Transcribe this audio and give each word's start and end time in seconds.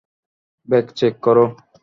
Bag 0.67 0.85
check 0.97 1.13
করো। 1.21 1.45